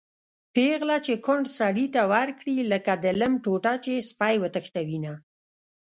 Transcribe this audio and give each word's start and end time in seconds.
پېغله 0.53 0.97
چې 1.05 1.13
کونډ 1.25 1.45
سړي 1.59 1.85
ته 1.95 2.01
ورکړي-لکه 2.13 2.93
د 3.03 3.05
لم 3.21 3.33
ټوټه 3.43 3.73
چې 3.85 4.05
سپی 4.09 4.35
وتښتوېنه 4.43 5.13